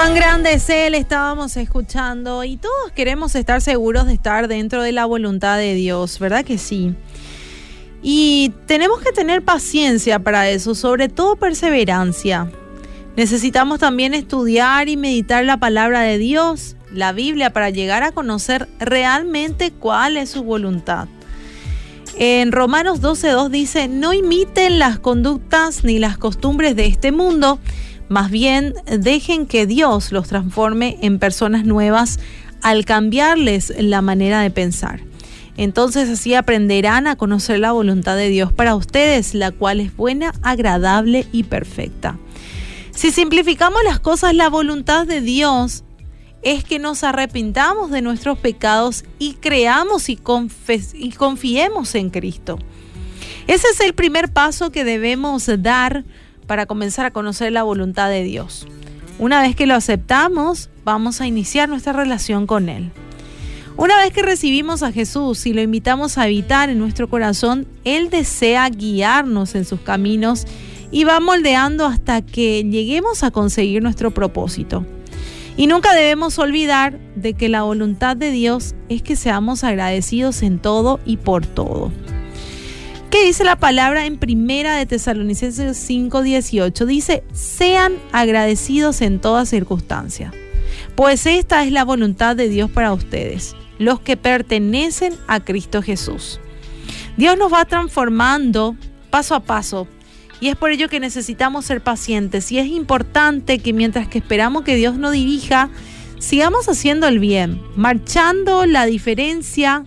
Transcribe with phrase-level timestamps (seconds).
[0.00, 4.92] Cuán grande es Él, estábamos escuchando y todos queremos estar seguros de estar dentro de
[4.92, 6.94] la voluntad de Dios, ¿verdad que sí?
[8.00, 12.48] Y tenemos que tener paciencia para eso, sobre todo perseverancia.
[13.16, 18.68] Necesitamos también estudiar y meditar la palabra de Dios, la Biblia, para llegar a conocer
[18.78, 21.08] realmente cuál es su voluntad.
[22.16, 27.58] En Romanos 12.2 dice, no imiten las conductas ni las costumbres de este mundo,
[28.08, 32.18] más bien dejen que Dios los transforme en personas nuevas
[32.62, 35.00] al cambiarles la manera de pensar.
[35.56, 40.32] Entonces así aprenderán a conocer la voluntad de Dios para ustedes, la cual es buena,
[40.42, 42.16] agradable y perfecta.
[42.92, 45.84] Si simplificamos las cosas, la voluntad de Dios
[46.42, 50.18] es que nos arrepintamos de nuestros pecados y creamos y,
[50.94, 52.58] y confiemos en Cristo.
[53.48, 56.04] Ese es el primer paso que debemos dar
[56.48, 58.66] para comenzar a conocer la voluntad de Dios.
[59.20, 62.90] Una vez que lo aceptamos, vamos a iniciar nuestra relación con Él.
[63.76, 68.10] Una vez que recibimos a Jesús y lo invitamos a habitar en nuestro corazón, Él
[68.10, 70.46] desea guiarnos en sus caminos
[70.90, 74.84] y va moldeando hasta que lleguemos a conseguir nuestro propósito.
[75.56, 80.58] Y nunca debemos olvidar de que la voluntad de Dios es que seamos agradecidos en
[80.58, 81.92] todo y por todo.
[83.10, 86.84] ¿Qué dice la palabra en Primera de Tesalonicenses 5:18?
[86.84, 90.30] Dice, "Sean agradecidos en toda circunstancia,
[90.94, 96.38] pues esta es la voluntad de Dios para ustedes, los que pertenecen a Cristo Jesús."
[97.16, 98.76] Dios nos va transformando
[99.08, 99.88] paso a paso
[100.38, 104.64] y es por ello que necesitamos ser pacientes y es importante que mientras que esperamos
[104.64, 105.70] que Dios nos dirija,
[106.18, 109.84] sigamos haciendo el bien, marchando la diferencia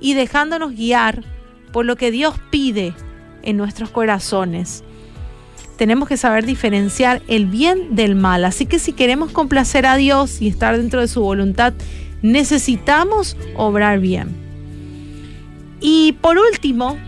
[0.00, 1.37] y dejándonos guiar
[1.72, 2.94] por lo que Dios pide
[3.42, 4.84] en nuestros corazones.
[5.76, 8.44] Tenemos que saber diferenciar el bien del mal.
[8.44, 11.72] Así que si queremos complacer a Dios y estar dentro de su voluntad,
[12.20, 14.28] necesitamos obrar bien.
[15.80, 16.98] Y por último,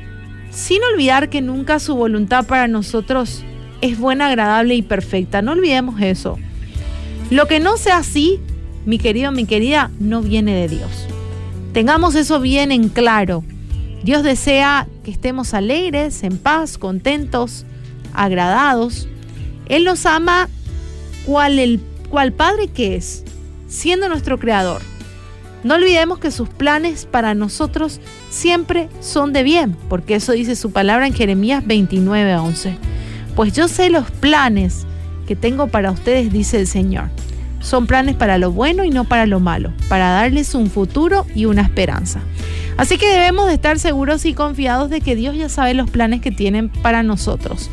[0.50, 3.42] sin olvidar que nunca su voluntad para nosotros
[3.80, 5.42] es buena, agradable y perfecta.
[5.42, 6.38] No olvidemos eso.
[7.30, 8.40] Lo que no sea así,
[8.86, 11.06] mi querido, mi querida, no viene de Dios.
[11.72, 13.44] Tengamos eso bien en claro.
[14.02, 17.64] Dios desea que estemos alegres, en paz, contentos,
[18.14, 19.08] agradados.
[19.68, 20.48] Él nos ama
[21.26, 23.24] cual, el, cual Padre que es,
[23.68, 24.80] siendo nuestro Creador.
[25.62, 28.00] No olvidemos que sus planes para nosotros
[28.30, 32.78] siempre son de bien, porque eso dice su palabra en Jeremías 29, 11.
[33.36, 34.86] Pues yo sé los planes
[35.28, 37.10] que tengo para ustedes, dice el Señor.
[37.60, 41.44] Son planes para lo bueno y no para lo malo, para darles un futuro y
[41.44, 42.20] una esperanza.
[42.76, 46.20] Así que debemos de estar seguros y confiados de que Dios ya sabe los planes
[46.20, 47.70] que tienen para nosotros.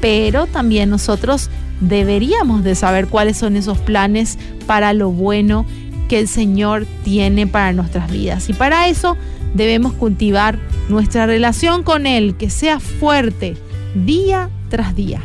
[0.00, 1.50] Pero también nosotros
[1.80, 5.64] deberíamos de saber cuáles son esos planes para lo bueno
[6.08, 8.48] que el Señor tiene para nuestras vidas.
[8.48, 9.16] Y para eso
[9.54, 13.56] debemos cultivar nuestra relación con Él, que sea fuerte
[13.94, 15.20] día tras día.